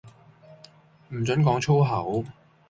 [1.09, 2.25] 唔准講粗口